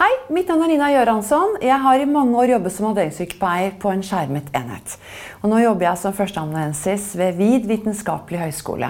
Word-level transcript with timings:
Hei, 0.00 0.14
mitt 0.32 0.48
navn 0.48 0.62
er 0.64 0.70
Nina 0.70 0.86
Gjøransson. 0.88 1.58
Jeg 1.60 1.76
har 1.76 2.00
i 2.00 2.06
mange 2.08 2.32
år 2.40 2.54
jobbet 2.54 2.72
som 2.72 2.86
avdelingssykepleier 2.88 3.74
på 3.82 3.90
en 3.92 4.00
skjermet 4.00 4.46
enhet. 4.56 4.94
Og 5.42 5.50
nå 5.52 5.58
jobber 5.60 5.84
jeg 5.90 6.00
som 6.00 6.14
førsteamanuensis 6.16 7.10
ved 7.20 7.36
VID 7.36 7.66
vitenskapelig 7.68 8.40
høgskole. 8.40 8.88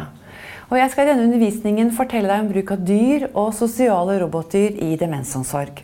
Og 0.68 0.76
jeg 0.78 0.92
skal 0.92 1.08
i 1.08 1.10
denne 1.10 1.24
undervisningen 1.26 1.90
fortelle 1.96 2.30
deg 2.30 2.44
om 2.44 2.52
bruk 2.52 2.70
av 2.76 2.84
dyr 2.86 3.24
og 3.32 3.50
sosiale 3.58 4.20
robotdyr 4.22 4.78
i 4.86 4.92
demensomsorg. 5.00 5.82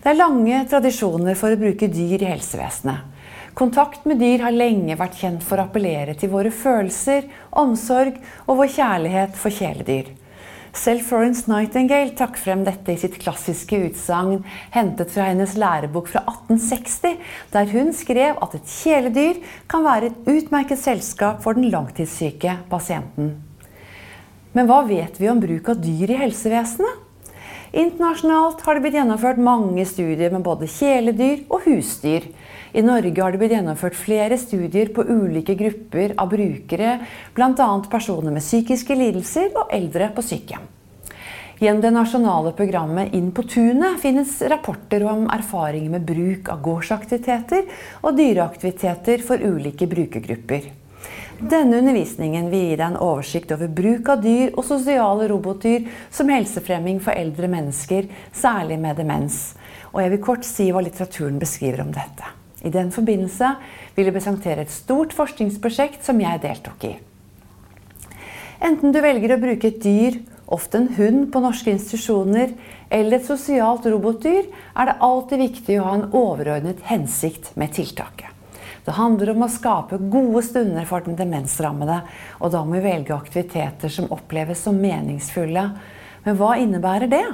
Det 0.00 0.08
er 0.08 0.16
lange 0.16 0.62
tradisjoner 0.72 1.36
for 1.36 1.52
å 1.52 1.60
bruke 1.60 1.90
dyr 1.92 2.24
i 2.24 2.30
helsevesenet. 2.30 3.20
Kontakt 3.60 4.08
med 4.08 4.24
dyr 4.24 4.46
har 4.46 4.56
lenge 4.56 4.96
vært 4.96 5.20
kjent 5.20 5.44
for 5.44 5.60
å 5.60 5.68
appellere 5.68 6.16
til 6.16 6.32
våre 6.32 6.48
følelser, 6.48 7.28
omsorg 7.60 8.16
og 8.46 8.56
vår 8.62 8.72
kjærlighet 8.78 9.36
for 9.36 9.52
kjæledyr. 9.52 10.14
Selv 10.76 11.02
Florence 11.02 11.50
Nightingale 11.50 12.14
trakk 12.14 12.36
frem 12.38 12.62
dette 12.66 12.94
i 12.94 13.00
sitt 13.00 13.16
klassiske 13.22 13.78
utsagn 13.88 14.44
hentet 14.74 15.10
fra 15.10 15.26
hennes 15.26 15.56
lærebok 15.58 16.08
fra 16.12 16.22
1860, 16.22 17.18
der 17.50 17.70
hun 17.72 17.90
skrev 17.96 18.38
at 18.38 18.54
et 18.54 18.74
kjæledyr 18.78 19.40
kan 19.70 19.84
være 19.86 20.10
et 20.12 20.30
utmerket 20.30 20.78
selskap 20.78 21.42
for 21.42 21.58
den 21.58 21.70
langtidssyke 21.72 22.60
pasienten. 22.70 23.34
Men 24.54 24.70
hva 24.70 24.84
vet 24.86 25.18
vi 25.18 25.30
om 25.30 25.42
bruk 25.42 25.72
av 25.74 25.82
dyr 25.82 26.14
i 26.14 26.20
helsevesenet? 26.22 27.06
Internasjonalt 27.70 28.62
har 28.66 28.74
det 28.74 28.82
blitt 28.82 28.96
gjennomført 28.98 29.38
mange 29.42 29.84
studier 29.86 30.32
med 30.34 30.42
både 30.46 30.70
kjæledyr 30.70 31.44
og 31.50 31.66
husdyr. 31.66 32.26
I 32.72 32.82
Norge 32.86 33.22
har 33.22 33.32
det 33.32 33.40
blitt 33.40 33.54
gjennomført 33.56 33.96
flere 33.98 34.38
studier 34.38 34.92
på 34.94 35.02
ulike 35.02 35.56
grupper 35.58 36.14
av 36.16 36.30
brukere, 36.30 36.98
bl.a. 37.34 37.70
personer 37.90 38.30
med 38.30 38.44
psykiske 38.44 38.94
lidelser 38.94 39.50
og 39.56 39.72
eldre 39.74 40.12
på 40.14 40.22
sykehjem. 40.22 40.68
Gjennom 41.60 41.82
det 41.84 41.90
nasjonale 41.92 42.54
programmet 42.56 43.12
Inn 43.12 43.34
på 43.36 43.42
tunet 43.44 43.98
finnes 44.00 44.38
rapporter 44.48 45.02
om 45.04 45.26
erfaringer 45.28 45.92
med 45.92 46.06
bruk 46.08 46.48
av 46.48 46.62
gårdsaktiviteter 46.64 47.66
og 48.00 48.16
dyreaktiviteter 48.16 49.26
for 49.26 49.44
ulike 49.44 49.90
brukergrupper. 49.90 50.70
Denne 51.40 51.82
undervisningen 51.82 52.48
vil 52.52 52.66
gi 52.70 52.78
deg 52.78 52.86
en 52.86 52.98
oversikt 53.00 53.52
over 53.52 53.68
bruk 53.76 54.08
av 54.12 54.24
dyr 54.24 54.54
og 54.54 54.64
sosiale 54.64 55.28
robotdyr 55.28 55.88
som 56.08 56.32
helsefremming 56.32 57.00
for 57.04 57.12
eldre 57.16 57.48
mennesker, 57.52 58.08
særlig 58.32 58.80
med 58.80 59.00
demens. 59.00 59.40
Og 59.92 60.04
jeg 60.04 60.16
vil 60.16 60.26
kort 60.30 60.48
si 60.48 60.70
hva 60.72 60.84
litteraturen 60.84 61.40
beskriver 61.40 61.84
om 61.84 61.92
dette. 61.96 62.39
I 62.60 62.72
den 62.72 62.90
forbindelse 62.92 63.54
vil 63.96 64.08
jeg 64.08 64.16
presentere 64.16 64.64
et 64.66 64.74
stort 64.74 65.14
forskningsprosjekt 65.16 66.04
som 66.04 66.20
jeg 66.20 66.42
deltok 66.42 66.84
i. 66.88 66.96
Enten 68.60 68.92
du 68.92 69.00
velger 69.00 69.32
å 69.32 69.40
bruke 69.40 69.70
et 69.70 69.80
dyr, 69.80 70.18
ofte 70.50 70.80
en 70.80 70.90
hund 70.98 71.30
på 71.32 71.40
norske 71.40 71.72
institusjoner, 71.72 72.52
eller 72.92 73.16
et 73.16 73.28
sosialt 73.28 73.86
robotdyr, 73.88 74.50
er 74.76 74.90
det 74.90 74.98
alltid 75.06 75.40
viktig 75.46 75.78
å 75.80 75.86
ha 75.86 75.94
en 75.96 76.10
overordnet 76.10 76.82
hensikt 76.90 77.54
med 77.60 77.72
tiltaket. 77.78 78.28
Det 78.84 78.96
handler 78.96 79.32
om 79.32 79.44
å 79.44 79.52
skape 79.52 80.00
gode 80.12 80.42
stunder 80.44 80.86
for 80.88 81.04
den 81.04 81.16
demensrammede, 81.16 82.00
og 82.40 82.52
da 82.52 82.64
må 82.64 82.78
vi 82.78 82.88
velge 82.88 83.16
aktiviteter 83.16 83.92
som 83.92 84.10
oppleves 84.12 84.64
som 84.66 84.76
meningsfulle. 84.80 85.64
Men 86.24 86.36
hva 86.36 86.56
innebærer 86.60 87.08
det? 87.12 87.24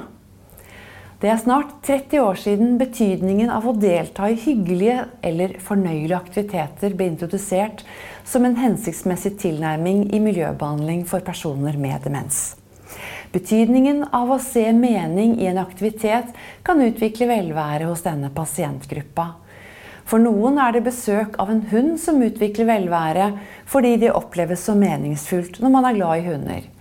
Det 1.17 1.31
er 1.33 1.39
snart 1.41 1.71
30 1.81 2.19
år 2.21 2.37
siden 2.37 2.75
betydningen 2.77 3.49
av 3.49 3.63
å 3.65 3.71
delta 3.73 4.27
i 4.29 4.35
hyggelige 4.37 4.99
eller 5.25 5.55
fornøyelige 5.65 6.19
aktiviteter 6.19 6.93
ble 6.93 7.07
introdusert 7.09 7.81
som 8.21 8.45
en 8.45 8.57
hensiktsmessig 8.59 9.31
tilnærming 9.41 10.03
i 10.13 10.19
miljøbehandling 10.21 11.07
for 11.09 11.25
personer 11.25 11.79
med 11.81 12.05
demens. 12.05 12.51
Betydningen 13.33 14.05
av 14.13 14.35
å 14.35 14.37
se 14.37 14.67
mening 14.77 15.39
i 15.41 15.49
en 15.49 15.57
aktivitet 15.63 16.37
kan 16.61 16.85
utvikle 16.85 17.31
velvære 17.33 17.89
hos 17.89 18.05
denne 18.05 18.29
pasientgruppa. 18.37 19.31
For 20.05 20.21
noen 20.21 20.61
er 20.61 20.77
det 20.77 20.85
besøk 20.85 21.41
av 21.41 21.49
en 21.49 21.65
hund 21.73 21.97
som 21.97 22.21
utvikler 22.21 22.69
velvære 22.69 23.31
fordi 23.65 23.97
de 24.05 24.13
oppleves 24.13 24.69
som 24.69 24.77
meningsfullt 24.85 25.63
når 25.65 25.79
man 25.79 25.89
er 25.89 25.97
glad 25.97 26.21
i 26.21 26.27
hunder. 26.29 26.73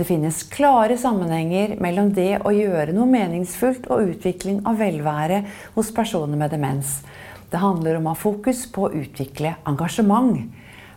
Det 0.00 0.06
finnes 0.08 0.42
klare 0.48 0.94
sammenhenger 0.96 1.74
mellom 1.76 2.06
det 2.16 2.38
å 2.48 2.54
gjøre 2.56 2.94
noe 2.96 3.04
meningsfullt 3.10 3.84
og 3.92 4.14
utvikling 4.14 4.62
av 4.64 4.78
velvære 4.80 5.42
hos 5.74 5.90
personer 5.92 6.40
med 6.40 6.54
demens. 6.54 7.02
Det 7.52 7.60
handler 7.60 7.98
om 7.98 8.08
å 8.08 8.14
ha 8.14 8.16
fokus 8.16 8.62
på 8.72 8.86
å 8.86 8.94
utvikle 8.96 9.58
engasjement. 9.68 10.46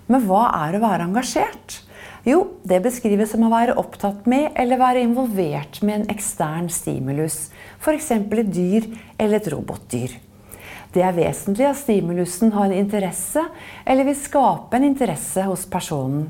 Men 0.08 0.24
hva 0.24 0.46
er 0.62 0.78
å 0.78 0.82
være 0.86 1.10
engasjert? 1.10 1.82
Jo, 2.24 2.46
det 2.64 2.80
beskrives 2.86 3.34
som 3.36 3.44
å 3.44 3.52
være 3.52 3.76
opptatt 3.82 4.24
med 4.24 4.54
eller 4.56 4.80
være 4.80 5.04
involvert 5.04 5.82
med 5.84 5.98
en 5.98 6.10
ekstern 6.16 6.72
stimulus. 6.72 7.50
F.eks. 7.84 8.08
et 8.16 8.56
dyr 8.56 8.88
eller 9.18 9.42
et 9.42 9.52
robotdyr. 9.52 10.16
Det 10.96 11.04
er 11.04 11.20
vesentlig 11.20 11.68
at 11.68 11.84
stimulusen 11.84 12.56
har 12.56 12.70
en 12.70 12.80
interesse 12.80 13.44
eller 13.84 14.08
vil 14.08 14.22
skape 14.24 14.80
en 14.80 14.88
interesse 14.94 15.44
hos 15.44 15.68
personen. 15.68 16.30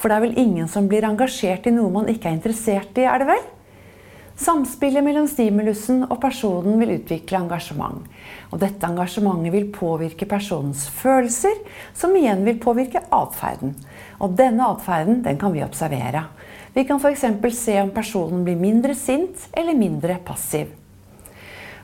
For 0.00 0.08
det 0.08 0.16
er 0.16 0.24
vel 0.24 0.38
ingen 0.40 0.68
som 0.72 0.88
blir 0.88 1.04
engasjert 1.04 1.68
i 1.68 1.74
noe 1.76 1.92
man 1.92 2.08
ikke 2.08 2.30
er 2.30 2.38
interessert 2.38 2.96
i, 2.96 3.04
er 3.04 3.20
det 3.20 3.28
vel? 3.28 3.42
Samspillet 4.40 5.04
mellom 5.04 5.26
stimulusen 5.28 6.06
og 6.06 6.16
personen 6.22 6.80
vil 6.80 6.94
utvikle 6.94 7.42
engasjement. 7.42 8.06
Og 8.48 8.62
dette 8.62 8.88
engasjementet 8.88 9.52
vil 9.52 9.68
påvirke 9.74 10.24
personens 10.30 10.86
følelser, 10.96 11.60
som 11.92 12.16
igjen 12.16 12.46
vil 12.46 12.56
påvirke 12.62 13.04
atferden. 13.12 13.74
Og 14.16 14.32
denne 14.40 14.70
atferden 14.72 15.20
den 15.26 15.36
kan 15.40 15.52
vi 15.52 15.60
observere. 15.66 16.24
Vi 16.72 16.86
kan 16.88 17.02
f.eks. 17.02 17.26
se 17.58 17.76
om 17.82 17.92
personen 17.92 18.46
blir 18.46 18.56
mindre 18.56 18.96
sint 18.96 19.50
eller 19.52 19.76
mindre 19.76 20.16
passiv. 20.24 20.72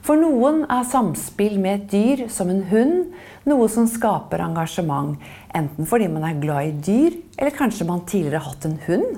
For 0.07 0.15
noen 0.15 0.61
er 0.71 0.85
samspill 0.87 1.57
med 1.59 1.81
et 1.81 1.87
dyr, 1.91 2.21
som 2.31 2.47
en 2.53 2.63
hund, 2.71 3.15
noe 3.51 3.67
som 3.67 3.89
skaper 3.91 4.45
engasjement. 4.45 5.17
Enten 5.51 5.89
fordi 5.91 6.07
man 6.13 6.23
er 6.29 6.37
glad 6.39 6.69
i 6.69 6.75
dyr, 6.87 7.17
eller 7.35 7.55
kanskje 7.57 7.89
man 7.89 8.05
tidligere 8.07 8.39
har 8.39 8.53
hatt 8.53 8.69
en 8.69 8.77
hund. 8.85 9.17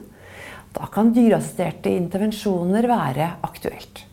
Da 0.73 0.89
kan 0.93 1.11
dyreassisterte 1.13 1.93
intervensjoner 1.93 2.89
være 2.89 3.35
aktuelt. 3.45 4.05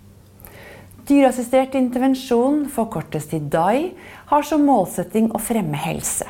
Dyreassistert 1.07 1.77
intervensjon, 1.79 2.65
forkortes 2.73 3.29
til 3.31 3.45
DAI, 3.53 3.93
har 4.33 4.43
som 4.43 4.65
målsetting 4.67 5.29
å 5.31 5.39
fremme 5.39 5.79
helse. 5.79 6.27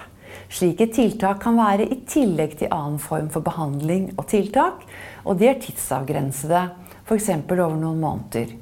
Slike 0.52 0.92
tiltak 0.94 1.40
kan 1.42 1.58
være 1.58 1.88
i 1.90 1.98
tillegg 2.06 2.58
til 2.60 2.70
annen 2.76 3.00
form 3.02 3.32
for 3.34 3.42
behandling 3.46 4.12
og 4.14 4.28
tiltak, 4.30 4.86
og 5.26 5.40
de 5.42 5.50
er 5.50 5.58
tidsavgrensede, 5.64 6.68
f.eks. 7.08 7.32
over 7.40 7.80
noen 7.80 8.04
måneder. 8.04 8.54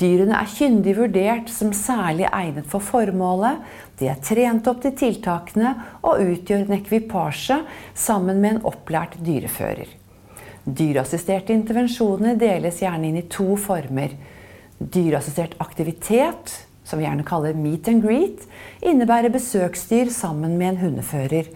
Dyrene 0.00 0.38
er 0.40 0.48
kyndig 0.48 0.94
vurdert 0.96 1.50
som 1.52 1.72
særlig 1.76 2.24
egnet 2.32 2.68
for 2.70 2.82
formålet. 2.84 3.60
De 4.00 4.08
er 4.08 4.20
trent 4.24 4.68
opp 4.70 4.80
til 4.82 4.94
tiltakene 4.98 5.74
og 6.00 6.22
utgjør 6.22 6.64
en 6.64 6.76
ekvipasje 6.78 7.58
sammen 7.94 8.40
med 8.40 8.56
en 8.56 8.64
opplært 8.72 9.18
dyrefører. 9.22 9.90
Dyreassisterte 10.62 11.52
intervensjoner 11.52 12.38
deles 12.38 12.80
gjerne 12.82 13.10
inn 13.10 13.18
i 13.20 13.26
to 13.30 13.56
former. 13.60 14.14
Dyreassistert 14.78 15.58
aktivitet, 15.62 16.54
som 16.86 16.98
vi 16.98 17.06
gjerne 17.06 17.26
kaller 17.26 17.58
meet 17.58 17.90
and 17.90 18.02
greet, 18.04 18.46
innebærer 18.80 19.32
besøksdyr 19.34 20.10
sammen 20.14 20.56
med 20.56 20.72
en 20.72 20.80
hundefører. 20.86 21.50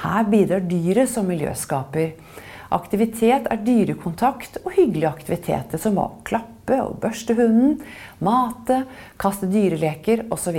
Her 0.00 0.30
bidrar 0.30 0.62
dyret 0.68 1.10
som 1.10 1.26
miljøskaper. 1.28 2.14
Aktivitet 2.70 3.48
er 3.50 3.64
dyrekontakt 3.66 4.60
og 4.62 4.72
hyggelige 4.76 5.10
aktiviteter 5.10 5.80
som 5.80 5.98
å 5.98 6.12
klappe 6.24 6.59
og 6.78 6.98
børste 7.02 7.34
hunden, 7.34 7.80
mate, 8.22 8.84
kaste 9.20 9.50
dyreleker 9.50 10.28
osv. 10.30 10.58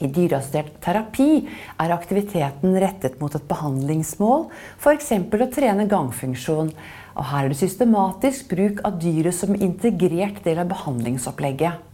I 0.00 0.08
dyreassistert 0.08 0.78
terapi 0.80 1.44
er 1.80 1.92
aktiviteten 1.92 2.76
rettet 2.80 3.18
mot 3.20 3.34
et 3.36 3.44
behandlingsmål, 3.48 4.46
f.eks. 4.80 5.12
å 5.12 5.50
trene 5.52 5.88
gangfunksjon. 5.90 6.72
Og 7.20 7.26
her 7.32 7.44
er 7.44 7.52
det 7.52 7.58
systematisk 7.60 8.52
bruk 8.52 8.80
av 8.86 8.96
dyret 9.02 9.36
som 9.36 9.56
integrert 9.56 10.40
del 10.46 10.62
av 10.62 10.70
behandlingsopplegget. 10.70 11.86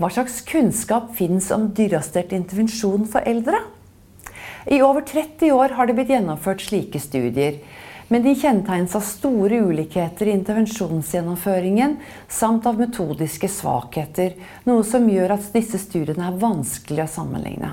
Hva 0.00 0.08
slags 0.10 0.40
kunnskap 0.48 1.12
finnes 1.14 1.50
om 1.54 1.68
dyreassistert 1.76 2.32
intervensjon 2.34 3.06
for 3.12 3.22
eldre? 3.28 3.60
I 4.66 4.80
over 4.82 5.04
30 5.06 5.52
år 5.54 5.76
har 5.76 5.86
det 5.86 5.94
blitt 5.98 6.10
gjennomført 6.10 6.62
slike 6.64 6.98
studier. 7.02 7.60
Men 8.12 8.22
de 8.22 8.34
kjennetegnes 8.36 8.92
av 8.98 9.00
store 9.08 9.62
ulikheter 9.64 10.28
i 10.28 10.34
intervensjonsgjennomføringen 10.36 11.94
samt 12.28 12.66
av 12.68 12.76
metodiske 12.76 13.48
svakheter, 13.48 14.34
noe 14.68 14.82
som 14.84 15.06
gjør 15.08 15.32
at 15.38 15.46
disse 15.54 15.80
studiene 15.80 16.26
er 16.28 16.36
vanskelig 16.42 17.06
å 17.06 17.08
sammenligne. 17.08 17.70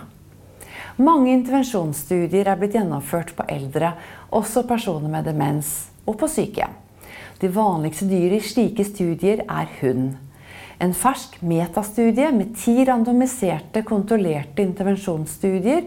Mange 0.96 1.34
intervensjonsstudier 1.34 2.48
er 2.48 2.62
blitt 2.62 2.78
gjennomført 2.80 3.34
på 3.36 3.50
eldre, 3.52 3.90
også 4.32 4.64
personer 4.70 5.12
med 5.12 5.28
demens, 5.28 5.74
og 6.08 6.16
på 6.24 6.32
sykehjem. 6.32 6.80
De 7.44 7.52
vanligste 7.60 8.08
dyret 8.08 8.40
i 8.40 8.54
slike 8.54 8.88
studier 8.88 9.44
er 9.44 9.68
hund. 9.82 10.16
En 10.80 10.96
fersk 10.96 11.36
metastudie 11.44 12.32
med 12.32 12.56
ti 12.64 12.78
randomiserte, 12.88 13.84
kontrollerte 13.84 14.64
intervensjonsstudier 14.64 15.84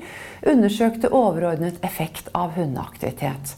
undersøkte 0.52 1.08
overordnet 1.08 1.80
effekt 1.88 2.28
av 2.36 2.52
hundeaktivitet. 2.60 3.56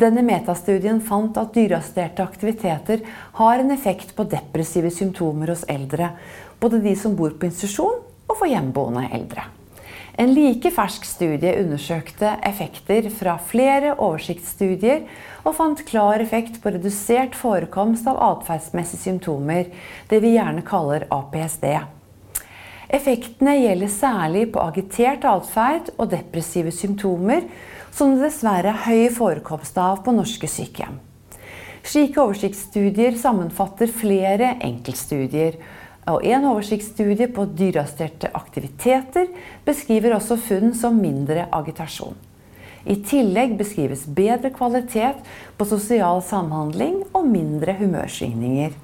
Denne 0.00 0.24
metastudien 0.26 0.98
fant 1.04 1.36
at 1.38 1.54
dyreassisterte 1.54 2.24
aktiviteter 2.24 3.04
har 3.38 3.60
en 3.62 3.70
effekt 3.70 4.14
på 4.16 4.26
depressive 4.26 4.90
symptomer 4.90 5.52
hos 5.54 5.62
eldre. 5.70 6.10
Både 6.58 6.80
de 6.82 6.96
som 6.98 7.14
bor 7.14 7.36
på 7.38 7.46
institusjon 7.46 8.00
og 8.26 8.34
for 8.34 8.50
hjemmeboende 8.50 9.06
eldre. 9.14 9.46
En 10.18 10.30
like 10.30 10.70
fersk 10.70 11.06
studie 11.06 11.56
undersøkte 11.58 12.36
effekter 12.46 13.08
fra 13.10 13.34
flere 13.50 13.96
oversiktsstudier 13.98 15.02
og 15.42 15.56
fant 15.58 15.82
klar 15.88 16.22
effekt 16.22 16.60
på 16.62 16.70
redusert 16.74 17.34
forekomst 17.34 18.06
av 18.10 18.20
atferdsmessige 18.22 19.08
symptomer, 19.08 19.72
det 20.10 20.22
vi 20.22 20.36
gjerne 20.36 20.62
kaller 20.66 21.08
APSD. 21.14 21.66
Effektene 22.94 23.56
gjelder 23.58 23.90
særlig 23.90 24.44
på 24.54 24.62
agitert 24.62 25.26
atferd 25.26 25.90
og 25.96 26.12
depressive 26.12 26.70
symptomer, 26.74 27.48
som 27.94 28.14
det 28.14 28.26
dessverre 28.26 28.72
er 28.72 28.84
høy 28.88 29.08
forekomst 29.14 29.78
av 29.78 30.02
på 30.04 30.14
norske 30.14 30.50
sykehjem. 30.50 30.98
Slike 31.84 32.20
oversiktsstudier 32.22 33.16
sammenfatter 33.20 33.90
flere 33.92 34.54
enkeltstudier. 34.64 35.58
Og 36.10 36.24
En 36.24 36.44
oversiktsstudie 36.44 37.30
på 37.32 37.46
dyreassisterte 37.56 38.28
aktiviteter 38.36 39.30
beskriver 39.64 40.16
også 40.16 40.36
funn 40.36 40.74
som 40.76 40.98
mindre 41.00 41.46
agitasjon. 41.52 42.16
I 42.84 42.98
tillegg 43.00 43.54
beskrives 43.56 44.04
bedre 44.04 44.50
kvalitet 44.52 45.22
på 45.56 45.68
sosial 45.68 46.20
samhandling 46.24 47.00
og 47.16 47.24
mindre 47.28 47.76
humørsvingninger. 47.78 48.74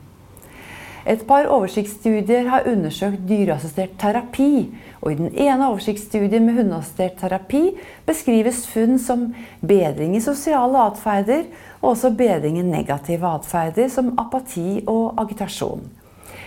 Et 1.09 1.21
par 1.27 1.47
oversiktsstudier 1.49 2.49
har 2.53 2.67
undersøkt 2.69 3.23
dyreassistert 3.29 3.97
terapi. 3.99 4.69
og 5.01 5.13
I 5.13 5.15
den 5.15 5.31
ene 5.33 5.71
oversiktsstudien 5.71 6.45
med 6.45 6.59
hundeassistert 6.61 7.17
terapi 7.21 7.77
beskrives 8.07 8.67
funn 8.69 8.99
som 8.99 9.31
bedring 9.61 10.17
i 10.17 10.21
sosiale 10.21 10.79
atferder, 10.91 11.49
og 11.81 11.95
også 11.95 12.11
bedring 12.11 12.59
i 12.59 12.67
negative 12.67 13.27
atferder 13.27 13.89
som 13.89 14.13
apati 14.19 14.83
og 14.87 15.17
agitasjon. 15.17 15.89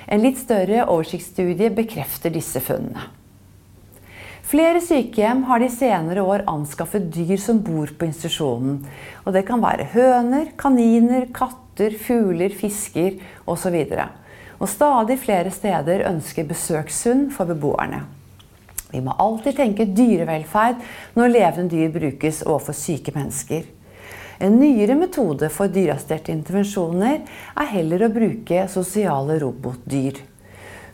En 0.07 0.21
litt 0.21 0.38
større 0.38 0.85
oversiktsstudie 0.85 1.73
bekrefter 1.73 2.29
disse 2.29 2.61
funnene. 2.61 3.09
Flere 4.44 4.81
sykehjem 4.83 5.45
har 5.47 5.63
de 5.63 5.69
senere 5.71 6.21
år 6.21 6.44
anskaffet 6.51 7.07
dyr 7.15 7.39
som 7.41 7.61
bor 7.63 7.89
på 7.97 8.05
institusjonen. 8.05 8.83
Og 9.25 9.33
det 9.33 9.47
kan 9.47 9.63
være 9.63 9.88
høner, 9.95 10.51
kaniner, 10.59 11.25
katter, 11.33 11.95
fugler, 11.97 12.53
fisker 12.53 13.15
osv. 13.50 13.79
Og 14.63 14.69
stadig 14.71 15.18
flere 15.19 15.51
steder 15.51 16.06
ønsker 16.07 16.48
besøkshund 16.48 17.31
for 17.36 17.50
beboerne. 17.51 18.06
Vi 18.94 19.01
må 19.04 19.15
alltid 19.19 19.57
tenke 19.57 19.89
dyrevelferd 19.92 20.80
når 21.18 21.33
levende 21.33 21.74
dyr 21.74 21.92
brukes 21.92 22.44
overfor 22.45 22.77
syke 22.77 23.12
mennesker. 23.15 23.65
En 24.44 24.56
nyere 24.60 24.95
metode 24.98 25.50
for 25.54 25.71
dyreassisterte 25.71 26.31
intervensjoner 26.31 27.19
er 27.60 27.71
heller 27.74 28.06
å 28.06 28.13
bruke 28.13 28.63
sosiale 28.71 29.38
robotdyr. 29.44 30.24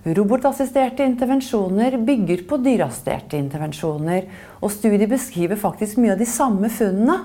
Robotassisterte 0.07 1.05
intervensjoner 1.05 1.97
bygger 2.07 2.45
på 2.49 2.59
dyreassisterte 2.63 3.37
intervensjoner, 3.37 4.29
og 4.63 4.71
studiet 4.71 5.11
beskriver 5.11 5.59
faktisk 5.59 5.99
mye 5.99 6.15
av 6.15 6.23
de 6.23 6.29
samme 6.29 6.71
funnene. 6.71 7.19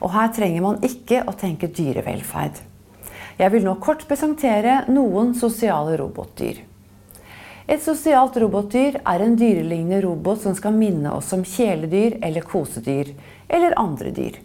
Og 0.00 0.10
her 0.16 0.32
trenger 0.34 0.64
man 0.64 0.80
ikke 0.86 1.22
å 1.28 1.36
tenke 1.36 1.68
dyrevelferd. 1.72 2.64
Jeg 3.36 3.52
vil 3.52 3.66
nå 3.66 3.74
kort 3.84 4.06
presentere 4.08 4.84
noen 4.88 5.34
sosiale 5.36 5.96
robotdyr. 6.00 6.62
Et 7.66 7.82
sosialt 7.82 8.36
robotdyr 8.38 9.00
er 9.02 9.24
en 9.24 9.34
dyrelignende 9.36 10.00
robot 10.04 10.44
som 10.44 10.54
skal 10.56 10.76
minne 10.76 11.10
oss 11.12 11.32
om 11.34 11.42
kjæledyr 11.44 12.20
eller 12.24 12.46
kosedyr, 12.46 13.10
eller 13.48 13.76
andre 13.80 14.14
dyr. 14.14 14.38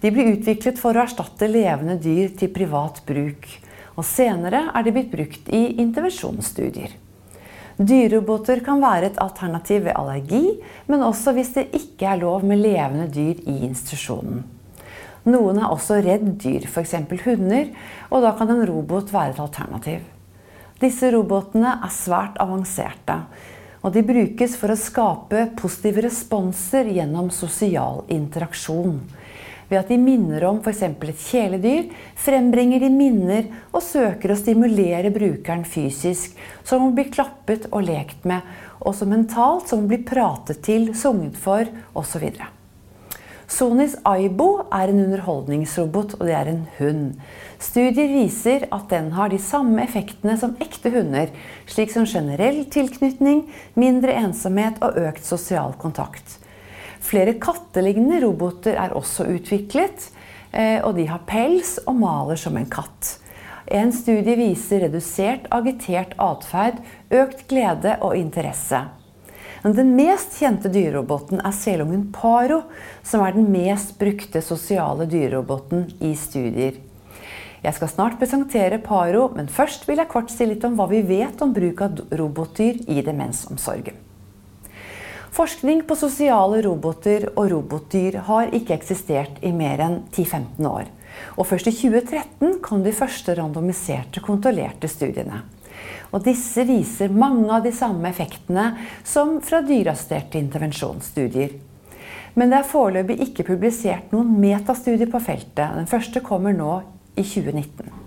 De 0.00 0.10
blir 0.12 0.32
utviklet 0.34 0.80
for 0.80 0.96
å 0.96 1.04
erstatte 1.04 1.48
levende 1.48 1.98
dyr 2.00 2.32
til 2.38 2.52
privat 2.52 3.02
bruk 3.06 3.46
og 3.96 4.04
senere 4.04 4.68
er 4.76 4.84
de 4.84 4.92
blitt 4.94 5.12
brukt 5.12 5.48
i 5.52 5.62
intervensjonsstudier. 5.82 6.92
Dyreroboter 7.76 8.62
kan 8.64 8.80
være 8.80 9.10
et 9.10 9.18
alternativ 9.20 9.84
ved 9.84 9.96
allergi, 9.96 10.44
men 10.88 11.04
også 11.04 11.34
hvis 11.36 11.52
det 11.56 11.66
ikke 11.76 12.08
er 12.08 12.22
lov 12.22 12.44
med 12.44 12.62
levende 12.62 13.08
dyr 13.12 13.42
i 13.44 13.58
institusjonen. 13.68 14.44
Noen 15.26 15.58
er 15.58 15.72
også 15.74 15.98
redd 16.04 16.26
dyr, 16.38 16.68
f.eks. 16.70 16.94
hunder, 17.24 17.72
og 18.14 18.22
da 18.22 18.30
kan 18.38 18.52
en 18.52 18.62
robot 18.68 19.10
være 19.10 19.34
et 19.34 19.42
alternativ. 19.42 20.04
Disse 20.78 21.10
robotene 21.10 21.78
er 21.82 21.90
svært 21.90 22.38
avanserte, 22.42 23.16
og 23.82 23.94
de 23.94 24.04
brukes 24.06 24.54
for 24.60 24.70
å 24.70 24.78
skape 24.78 25.48
positive 25.58 26.04
responser 26.06 26.92
gjennom 26.94 27.32
sosial 27.34 28.04
interaksjon. 28.12 29.00
Ved 29.66 29.80
at 29.80 29.90
de 29.90 29.98
minner 29.98 30.44
om 30.46 30.60
f.eks. 30.62 30.84
et 30.86 31.22
kjæledyr, 31.26 31.88
frembringer 32.22 32.84
de 32.84 32.90
minner 32.94 33.48
og 33.72 33.82
søker 33.82 34.30
å 34.30 34.38
stimulere 34.38 35.10
brukeren 35.14 35.64
fysisk, 35.66 36.36
som 36.62 36.86
å 36.86 36.92
bli 36.94 37.08
klappet 37.10 37.66
og 37.72 37.88
lekt 37.88 38.28
med, 38.30 38.46
også 38.78 39.08
mentalt, 39.10 39.66
som 39.66 39.82
å 39.82 39.90
bli 39.90 40.04
pratet 40.06 40.62
til, 40.66 40.92
sunget 40.94 41.40
for 41.40 41.66
osv. 41.98 42.30
Sonis 43.46 43.94
Aibo 44.02 44.66
er 44.74 44.90
en 44.90 45.04
underholdningsrobot, 45.04 46.16
og 46.18 46.24
det 46.26 46.34
er 46.34 46.48
en 46.50 46.64
hund. 46.80 47.04
Studier 47.62 48.10
viser 48.10 48.66
at 48.74 48.88
den 48.90 49.12
har 49.14 49.30
de 49.30 49.38
samme 49.38 49.84
effektene 49.84 50.34
som 50.40 50.56
ekte 50.62 50.90
hunder, 50.90 51.30
slik 51.70 51.94
som 51.94 52.08
generell 52.10 52.64
tilknytning, 52.74 53.44
mindre 53.78 54.16
ensomhet 54.18 54.82
og 54.82 54.98
økt 54.98 55.28
sosial 55.28 55.78
kontakt. 55.78 56.40
Flere 57.06 57.36
kattelignende 57.38 58.18
roboter 58.24 58.74
er 58.82 58.96
også 58.98 59.28
utviklet, 59.36 60.10
eh, 60.50 60.82
og 60.82 60.98
de 60.98 61.06
har 61.06 61.22
pels 61.28 61.76
og 61.86 62.00
maler 62.02 62.40
som 62.40 62.58
en 62.58 62.66
katt. 62.66 63.20
En 63.66 63.94
studie 63.94 64.34
viser 64.38 64.82
redusert 64.88 65.46
agitert 65.54 66.18
atferd, 66.22 66.82
økt 67.14 67.46
glede 67.50 67.94
og 68.02 68.18
interesse. 68.18 68.82
Den 69.62 69.94
mest 69.96 70.36
kjente 70.38 70.70
dyreroboten 70.70 71.40
er 71.40 71.54
selungen 71.56 72.08
Paro, 72.14 72.62
som 73.02 73.24
er 73.24 73.34
den 73.34 73.48
mest 73.50 73.96
brukte 73.98 74.42
sosiale 74.44 75.08
dyreroboten 75.10 75.88
i 76.04 76.12
studier. 76.18 76.76
Jeg 77.64 77.74
skal 77.74 77.90
snart 77.90 78.18
presentere 78.20 78.78
Paro, 78.78 79.30
men 79.34 79.48
først 79.50 79.88
vil 79.88 79.98
jeg 79.98 80.12
kort 80.12 80.30
si 80.30 80.46
litt 80.46 80.64
om 80.68 80.76
hva 80.78 80.86
vi 80.90 81.00
vet 81.06 81.40
om 81.42 81.54
bruk 81.56 81.82
av 81.82 82.02
robotdyr 82.14 82.84
i 82.86 83.00
demensomsorgen. 83.02 83.96
Forskning 85.36 85.82
på 85.84 85.96
sosiale 85.98 86.62
roboter 86.64 87.26
og 87.34 87.50
robotdyr 87.50 88.22
har 88.28 88.54
ikke 88.56 88.76
eksistert 88.76 89.42
i 89.44 89.50
mer 89.52 89.82
enn 89.84 89.98
10-15 90.14 90.68
år. 90.70 90.86
Og 91.36 91.48
først 91.48 91.68
i 91.68 91.74
2013 91.76 92.60
kom 92.64 92.84
de 92.84 92.94
første 92.96 93.34
randomiserte, 93.36 94.22
kontrollerte 94.24 94.88
studiene. 94.88 95.42
Og 96.14 96.22
disse 96.26 96.64
viser 96.68 97.12
mange 97.12 97.48
av 97.52 97.64
de 97.64 97.72
samme 97.74 98.10
effektene 98.10 98.70
som 99.04 99.38
fra 99.44 99.62
dyreassisterte 99.66 100.38
intervensjonsstudier. 100.38 101.56
Men 102.36 102.52
det 102.52 102.60
er 102.60 102.68
foreløpig 102.68 103.20
ikke 103.30 103.46
publisert 103.48 104.10
noen 104.12 104.34
metastudier 104.42 105.08
på 105.10 105.22
feltet. 105.24 105.72
Den 105.78 105.88
første 105.88 106.20
kommer 106.24 106.52
nå 106.56 106.82
i 107.16 107.24
2019. 107.24 108.02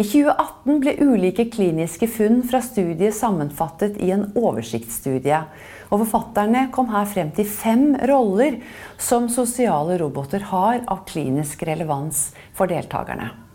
I 0.00 0.04
2018 0.06 0.78
ble 0.80 0.94
ulike 1.02 1.44
kliniske 1.52 2.06
funn 2.08 2.38
fra 2.48 2.62
studiet 2.64 3.12
sammenfattet 3.16 3.98
i 4.00 4.08
en 4.14 4.30
oversiktsstudie. 4.38 5.42
Og 5.90 6.04
forfatterne 6.06 6.68
kom 6.72 6.88
her 6.94 7.08
frem 7.10 7.34
til 7.36 7.48
fem 7.50 7.84
roller 8.08 8.60
som 8.96 9.28
sosiale 9.28 9.98
roboter 10.00 10.46
har 10.54 10.80
av 10.86 11.04
klinisk 11.10 11.66
relevans 11.68 12.30
for 12.56 12.70
deltakerne. 12.70 13.49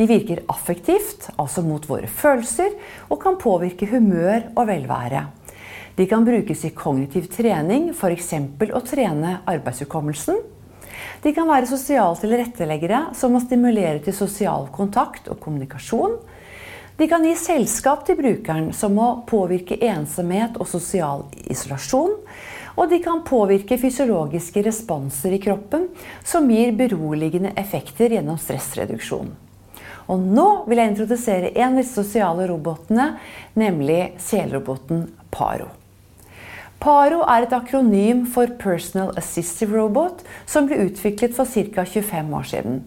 De 0.00 0.06
virker 0.08 0.40
affektivt, 0.48 1.28
altså 1.36 1.60
mot 1.62 1.84
våre 1.84 2.08
følelser, 2.08 2.72
og 3.12 3.20
kan 3.20 3.36
påvirke 3.40 3.90
humør 3.90 4.48
og 4.54 4.64
velvære. 4.70 5.26
De 5.98 6.06
kan 6.08 6.24
brukes 6.24 6.64
i 6.64 6.72
kognitiv 6.72 7.28
trening, 7.28 7.90
f.eks. 7.92 8.32
å 8.72 8.80
trene 8.88 9.36
arbeidshukommelsen 9.44 10.40
de 11.22 11.32
kan 11.36 11.48
være 11.48 11.68
sosiale 11.68 12.16
tilretteleggere 12.20 13.00
som 13.16 13.34
må 13.34 13.42
stimulere 13.44 14.00
til 14.04 14.16
sosial 14.16 14.68
kontakt 14.72 15.28
og 15.28 15.40
kommunikasjon. 15.42 16.16
De 16.96 17.08
kan 17.08 17.24
gi 17.24 17.34
selskap 17.36 18.04
til 18.06 18.18
brukeren, 18.18 18.70
som 18.76 18.96
må 18.96 19.10
påvirke 19.28 19.78
ensomhet 19.88 20.56
og 20.60 20.68
sosial 20.68 21.26
isolasjon. 21.48 22.16
Og 22.76 22.88
de 22.88 23.00
kan 23.04 23.24
påvirke 23.26 23.76
fysiologiske 23.80 24.62
responser 24.64 25.36
i 25.36 25.40
kroppen, 25.42 25.88
som 26.24 26.48
gir 26.48 26.72
beroligende 26.76 27.52
effekter 27.60 28.16
gjennom 28.16 28.40
stressreduksjon. 28.40 29.32
Og 30.10 30.18
nå 30.18 30.46
vil 30.66 30.80
jeg 30.80 30.90
introdusere 30.90 31.52
en 31.54 31.76
av 31.76 31.78
de 31.78 31.86
sosiale 31.86 32.48
robotene, 32.50 33.12
nemlig 33.58 34.16
selroboten 34.22 35.06
Paro. 35.30 35.68
PARO 36.80 37.20
er 37.28 37.44
et 37.44 37.52
akronym 37.52 38.24
for 38.32 38.50
Personal 38.58 39.12
Assistive 39.20 39.76
Robot, 39.76 40.22
som 40.48 40.64
ble 40.66 40.78
utviklet 40.86 41.34
for 41.36 41.44
ca. 41.44 41.84
25 41.84 42.30
år 42.38 42.46
siden. 42.48 42.78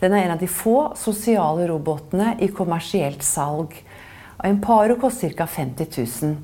Den 0.00 0.14
er 0.16 0.24
en 0.24 0.34
av 0.34 0.40
de 0.40 0.48
få 0.48 0.94
sosiale 0.96 1.68
robotene 1.68 2.34
i 2.40 2.48
kommersielt 2.48 3.24
salg. 3.24 3.76
En 4.44 4.60
PARO 4.64 4.96
koster 5.00 5.36
ca. 5.36 5.46
50 5.46 5.92
000. 6.24 6.36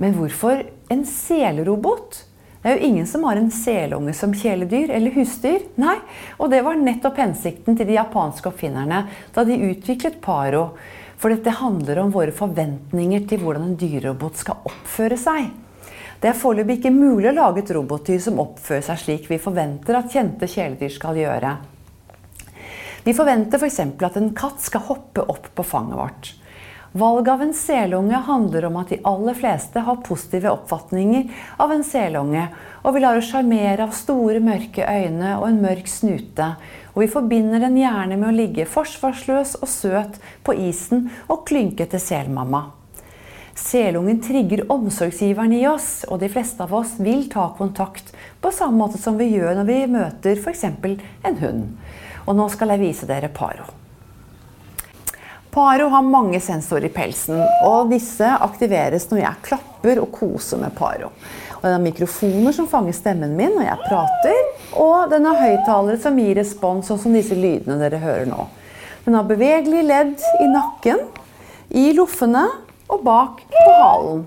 Men 0.00 0.16
hvorfor 0.16 0.62
en 0.92 1.06
selerobot? 1.08 2.22
Det 2.60 2.68
er 2.68 2.76
jo 2.76 2.88
ingen 2.90 3.06
som 3.08 3.22
har 3.24 3.38
en 3.40 3.52
selunge 3.54 4.12
som 4.16 4.34
kjæledyr 4.36 4.90
eller 4.92 5.14
husdyr. 5.14 5.62
Nei, 5.80 5.96
og 6.36 6.50
det 6.52 6.60
var 6.66 6.76
nettopp 6.76 7.16
hensikten 7.22 7.78
til 7.78 7.88
de 7.88 7.96
japanske 7.96 8.50
oppfinnerne 8.50 9.06
da 9.32 9.44
de 9.48 9.56
utviklet 9.70 10.20
Paro. 10.20 10.66
For 11.20 11.32
dette 11.32 11.56
handler 11.56 12.02
om 12.02 12.12
våre 12.12 12.34
forventninger 12.36 13.24
til 13.28 13.40
hvordan 13.40 13.70
en 13.70 13.80
dyrerobot 13.80 14.40
skal 14.40 14.60
oppføre 14.68 15.16
seg. 15.20 15.48
Det 16.20 16.28
er 16.28 16.36
foreløpig 16.36 16.78
ikke 16.78 16.92
mulig 16.92 17.30
å 17.30 17.36
lage 17.38 17.62
et 17.62 17.72
robotdyr 17.72 18.20
som 18.20 18.40
oppfører 18.42 18.84
seg 18.90 19.00
slik 19.06 19.28
vi 19.30 19.40
forventer 19.40 19.96
at 19.96 20.12
kjente 20.12 20.48
kjæledyr 20.48 20.92
skal 20.92 21.16
gjøre. 21.16 21.54
Vi 23.06 23.16
forventer 23.16 23.56
f.eks. 23.56 23.80
For 23.96 24.08
at 24.10 24.20
en 24.20 24.34
katt 24.36 24.60
skal 24.60 24.84
hoppe 24.84 25.24
opp 25.32 25.48
på 25.56 25.64
fanget 25.64 25.96
vårt. 25.96 26.32
Valg 26.92 27.28
av 27.28 27.42
en 27.42 27.52
selunge 27.54 28.18
handler 28.26 28.64
om 28.66 28.76
at 28.80 28.88
de 28.90 28.96
aller 29.06 29.36
fleste 29.38 29.78
har 29.86 30.00
positive 30.02 30.50
oppfatninger 30.50 31.28
av 31.62 31.70
en 31.70 31.84
selunge, 31.86 32.48
og 32.82 32.96
vi 32.96 33.02
lar 33.04 33.20
oss 33.20 33.28
sjarmere 33.30 33.84
av 33.86 33.94
store, 33.94 34.40
mørke 34.42 34.82
øyne 34.82 35.36
og 35.36 35.46
en 35.46 35.60
mørk 35.62 35.86
snute. 35.86 36.48
Og 36.96 37.04
vi 37.04 37.12
forbinder 37.12 37.62
den 37.62 37.78
gjerne 37.78 38.18
med 38.18 38.32
å 38.32 38.34
ligge 38.34 38.66
forsvarsløs 38.66 39.54
og 39.60 39.70
søt 39.70 40.18
på 40.42 40.56
isen 40.66 41.06
og 41.28 41.44
klynke 41.46 41.86
til 41.86 42.02
selmamma. 42.02 42.64
Selungen 43.54 44.18
trigger 44.24 44.64
omsorgsgiveren 44.72 45.54
i 45.54 45.62
oss, 45.70 46.02
og 46.10 46.18
de 46.24 46.30
fleste 46.32 46.66
av 46.66 46.74
oss 46.74 46.96
vil 46.98 47.28
ta 47.30 47.52
kontakt 47.54 48.10
på 48.42 48.50
samme 48.56 48.82
måte 48.82 48.98
som 48.98 49.20
vi 49.20 49.30
gjør 49.36 49.60
når 49.60 49.70
vi 49.70 49.82
møter 49.94 50.42
f.eks. 50.42 50.66
en 50.66 51.38
hund. 51.44 51.68
Og 52.26 52.34
nå 52.34 52.50
skal 52.50 52.74
jeg 52.74 52.82
vise 52.82 53.06
dere 53.06 53.30
Paro. 53.30 53.79
Paro 55.50 55.88
har 55.88 56.02
mange 56.06 56.38
sensorer 56.40 56.86
i 56.86 56.92
pelsen, 56.94 57.40
og 57.66 57.90
disse 57.90 58.26
aktiveres 58.38 59.08
når 59.10 59.18
jeg 59.24 59.46
klapper 59.48 59.98
og 59.98 60.12
koser 60.14 60.60
med 60.62 60.74
Paro. 60.78 61.08
Og 61.56 61.64
den 61.64 61.74
har 61.74 61.82
mikrofoner 61.82 62.54
som 62.54 62.68
fanger 62.70 62.94
stemmen 62.94 63.34
min 63.36 63.56
når 63.56 63.66
jeg 63.66 63.88
prater, 63.88 64.38
og 64.78 65.10
den 65.10 65.26
har 65.26 65.40
høyttalere 65.40 65.98
som 66.00 66.20
gir 66.22 66.38
respons, 66.38 66.86
sånn 66.86 67.00
som 67.02 67.16
disse 67.16 67.34
lydene 67.34 67.80
dere 67.80 67.98
hører 67.98 68.30
nå. 68.30 68.46
Den 69.04 69.16
har 69.18 69.26
bevegelige 69.26 69.88
ledd 69.88 70.22
i 70.38 70.46
nakken, 70.52 71.02
i 71.70 71.90
loffene 71.98 72.44
og 72.90 73.02
bak 73.06 73.42
på 73.50 73.74
halen. 73.74 74.22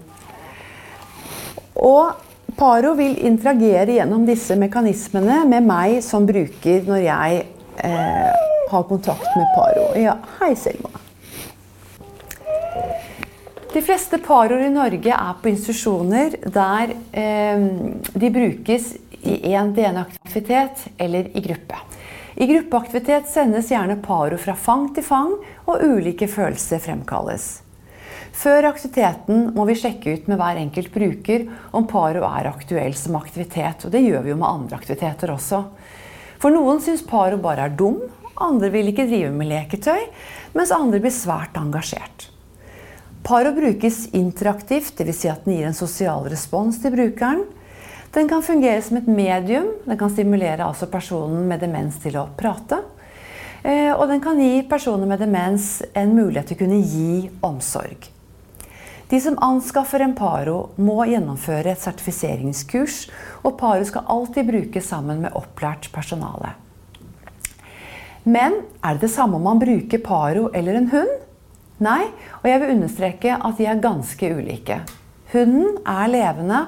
Og 1.79 2.57
Paro 2.59 2.93
vil 2.99 3.15
interagere 3.25 3.95
gjennom 3.95 4.27
disse 4.27 4.59
mekanismene 4.59 5.39
med 5.49 5.65
meg 5.65 6.01
som 6.05 6.27
bruker 6.27 6.83
når 6.85 7.01
jeg 7.07 7.39
eh, 7.79 8.43
har 8.75 8.85
kontakt 8.91 9.31
med 9.39 9.49
Paro. 9.55 9.87
Ja, 9.97 10.19
hei, 10.41 10.51
Selma. 10.59 11.02
De 13.73 13.81
fleste 13.81 14.19
paroer 14.21 14.67
i 14.67 14.69
Norge 14.69 15.15
er 15.15 15.37
på 15.41 15.49
institusjoner 15.49 16.35
der 16.53 16.91
eh, 17.09 17.63
de 18.13 18.29
brukes 18.29 18.91
i 19.25 19.39
én 19.49 19.71
DN-aktivitet 19.73 20.83
eller 21.01 21.31
i 21.33 21.41
gruppe. 21.41 21.79
I 22.35 22.45
gruppeaktivitet 22.51 23.31
sendes 23.33 23.71
gjerne 23.73 23.95
paro 24.03 24.37
fra 24.37 24.53
fang 24.53 24.91
til 24.93 25.05
fang, 25.07 25.33
og 25.65 25.81
ulike 25.87 26.27
følelser 26.29 26.83
fremkalles. 26.83 27.47
Før 28.33 28.67
aktiviteten 28.69 29.47
må 29.57 29.65
vi 29.65 29.77
sjekke 29.81 30.19
ut 30.19 30.29
med 30.29 30.37
hver 30.41 30.59
enkelt 30.61 30.93
bruker 30.93 31.47
om 31.73 31.87
paro 31.89 32.21
er 32.29 32.51
aktuell 32.51 32.93
som 32.97 33.17
aktivitet. 33.17 33.87
Og 33.87 33.93
det 33.93 34.03
gjør 34.05 34.21
vi 34.27 34.33
jo 34.35 34.37
med 34.37 34.49
andre 34.51 34.77
aktiviteter 34.77 35.33
også. 35.33 35.63
For 36.37 36.53
noen 36.53 36.81
syns 36.83 37.01
paro 37.09 37.41
bare 37.41 37.65
er 37.71 37.73
dum, 37.81 37.97
andre 38.37 38.69
vil 38.73 38.93
ikke 38.93 39.09
drive 39.09 39.33
med 39.33 39.49
leketøy, 39.49 40.05
mens 40.53 40.73
andre 40.77 41.01
blir 41.01 41.13
svært 41.13 41.57
engasjert. 41.57 42.32
Paro 43.23 43.53
brukes 43.55 44.07
interaktivt, 44.11 44.97
dvs. 44.97 45.19
Si 45.19 45.29
at 45.31 45.45
den 45.45 45.55
gir 45.55 45.67
en 45.69 45.77
sosial 45.77 46.25
respons 46.27 46.81
til 46.83 46.91
brukeren. 46.91 47.45
Den 48.13 48.27
kan 48.29 48.43
fungere 48.43 48.81
som 48.83 48.99
et 48.99 49.07
medium. 49.07 49.69
Den 49.85 49.97
kan 49.97 50.11
stimulere 50.11 50.65
altså 50.65 50.89
personen 50.91 51.47
med 51.47 51.63
demens 51.63 52.01
til 52.03 52.19
å 52.19 52.27
prate. 52.37 52.81
Eh, 53.63 53.93
og 53.95 54.09
den 54.11 54.19
kan 54.21 54.41
gi 54.43 54.65
personer 54.67 55.07
med 55.07 55.23
demens 55.23 55.77
en 55.95 56.11
mulighet 56.17 56.51
til 56.51 56.59
å 56.59 56.61
kunne 56.65 56.81
gi 56.83 57.29
omsorg. 57.47 58.09
De 59.07 59.19
som 59.23 59.39
anskaffer 59.45 60.03
en 60.03 60.15
Paro, 60.17 60.73
må 60.75 61.03
gjennomføre 61.07 61.71
et 61.71 61.81
sertifiseringskurs, 61.81 63.05
og 63.45 63.55
Paro 63.59 63.87
skal 63.87 64.07
alltid 64.09 64.51
brukes 64.51 64.87
sammen 64.91 65.23
med 65.23 65.35
opplært 65.39 65.91
personale. 65.95 66.57
Men 68.23 68.61
er 68.83 68.97
det 68.97 69.07
det 69.07 69.15
samme 69.15 69.39
om 69.39 69.47
man 69.47 69.63
bruker 69.63 70.03
Paro 70.03 70.49
eller 70.51 70.79
en 70.79 70.91
hund? 70.91 71.19
Nei, 71.83 72.03
og 72.41 72.47
jeg 72.47 72.61
vil 72.61 72.75
understreke 72.77 73.35
at 73.35 73.57
de 73.59 73.67
er 73.67 73.81
ganske 73.83 74.29
ulike. 74.37 74.83
Hunden 75.33 75.79
er 75.89 76.11
levende, 76.13 76.59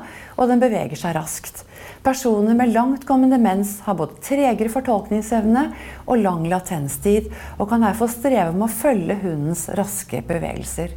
og 0.41 0.49
den 0.49 0.61
beveger 0.63 0.97
seg 0.97 1.13
raskt. 1.13 1.61
Personer 2.05 2.57
med 2.57 2.71
langtkommende 2.73 3.37
demens 3.37 3.75
har 3.85 3.97
både 3.97 4.17
tregere 4.25 4.71
fortolkningsevne 4.73 5.63
og 6.09 6.23
lang 6.23 6.47
latenstid, 6.49 7.29
og 7.59 7.69
kan 7.69 7.85
derfor 7.85 8.09
streve 8.09 8.55
med 8.57 8.65
å 8.65 8.73
følge 8.73 9.19
hundens 9.21 9.67
raske 9.77 10.23
bevegelser. 10.25 10.95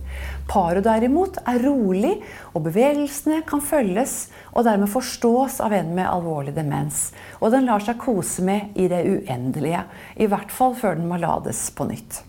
Paro 0.49 0.81
derimot 0.85 1.37
er 1.45 1.61
rolig, 1.65 2.15
og 2.55 2.65
bevegelsene 2.71 3.43
kan 3.49 3.61
følges 3.65 4.17
og 4.55 4.65
dermed 4.69 4.89
forstås 4.93 5.61
av 5.65 5.77
en 5.77 5.93
med 5.99 6.09
alvorlig 6.09 6.57
demens. 6.57 7.11
Og 7.43 7.53
den 7.53 7.69
lar 7.69 7.85
seg 7.85 8.01
kose 8.01 8.49
med 8.49 8.73
i 8.81 8.89
det 8.89 9.05
uendelige, 9.05 9.85
i 10.17 10.29
hvert 10.29 10.53
fall 10.53 10.73
før 10.77 10.97
den 10.97 11.13
må 11.13 11.21
lades 11.21 11.69
på 11.77 11.89
nytt. 11.93 12.23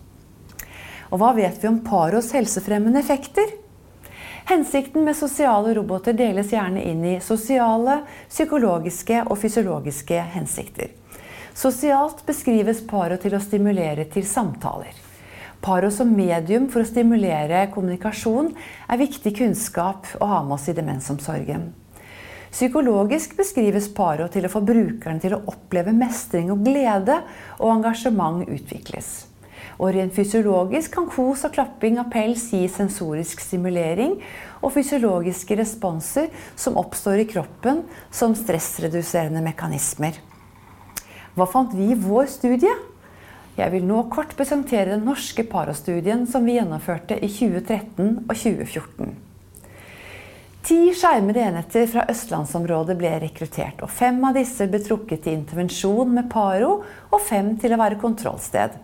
Og 1.10 1.18
hva 1.18 1.32
vet 1.34 1.58
vi 1.58 1.68
om 1.68 1.80
paros 1.84 2.30
helsefremmende 2.34 3.02
effekter? 3.02 3.50
Hensikten 4.50 5.04
med 5.04 5.18
sosiale 5.18 5.74
roboter 5.74 6.14
deles 6.16 6.52
gjerne 6.54 6.82
inn 6.86 7.04
i 7.06 7.18
sosiale, 7.22 8.00
psykologiske 8.28 9.24
og 9.26 9.38
fysiologiske 9.38 10.22
hensikter. 10.34 10.90
Sosialt 11.54 12.22
beskrives 12.26 12.80
paro 12.86 13.18
til 13.20 13.34
å 13.36 13.42
stimulere 13.42 14.06
til 14.10 14.26
samtaler. 14.26 14.94
Paro 15.60 15.90
som 15.92 16.10
medium 16.16 16.70
for 16.72 16.82
å 16.82 16.88
stimulere 16.88 17.66
kommunikasjon 17.74 18.54
er 18.88 19.00
viktig 19.02 19.34
kunnskap 19.42 20.08
å 20.18 20.30
ha 20.30 20.40
med 20.46 20.56
oss 20.56 20.70
i 20.72 20.76
demensomsorgen. 20.78 21.68
Psykologisk 22.50 23.36
beskrives 23.38 23.90
paro 23.94 24.26
til 24.32 24.46
å 24.46 24.50
få 24.50 24.62
brukeren 24.66 25.20
til 25.22 25.36
å 25.36 25.42
oppleve 25.52 25.92
mestring 25.94 26.50
og 26.50 26.64
glede, 26.66 27.20
og 27.60 27.76
engasjement 27.76 28.48
utvikles. 28.48 29.29
Og 29.78 29.94
rent 29.94 30.14
fysiologisk 30.16 30.96
kan 30.96 31.06
kos 31.10 31.44
og 31.46 31.54
klapping 31.54 32.00
av 32.02 32.10
pels 32.12 32.48
gi 32.52 32.64
sensorisk 32.72 33.44
stimulering 33.44 34.18
og 34.60 34.74
fysiologiske 34.74 35.56
responser 35.60 36.28
som 36.58 36.78
oppstår 36.80 37.22
i 37.22 37.28
kroppen 37.30 37.84
som 38.10 38.34
stressreduserende 38.36 39.44
mekanismer. 39.44 40.18
Hva 41.38 41.46
fant 41.48 41.72
vi 41.76 41.92
i 41.92 41.98
vår 41.98 42.26
studie? 42.32 42.74
Jeg 43.60 43.72
vil 43.74 43.84
nå 43.86 44.04
kort 44.12 44.36
presentere 44.38 44.94
den 44.94 45.02
norske 45.04 45.44
parastudien 45.48 46.26
som 46.30 46.46
vi 46.46 46.56
gjennomførte 46.56 47.18
i 47.18 47.28
2013 47.28 48.24
og 48.26 48.32
2014. 48.34 49.18
Ti 50.60 50.78
skjermede 50.92 51.40
enheter 51.40 51.86
fra 51.88 52.04
østlandsområdet 52.12 52.94
ble 53.00 53.14
rekruttert, 53.22 53.80
og 53.80 53.90
fem 53.90 54.18
av 54.28 54.36
disse 54.36 54.66
ble 54.68 54.82
trukket 54.84 55.24
til 55.24 55.38
intervensjon 55.38 56.12
med 56.18 56.28
paro, 56.32 56.82
og 57.08 57.24
fem 57.24 57.54
til 57.60 57.74
å 57.74 57.80
være 57.80 57.98
kontrollsted. 58.00 58.76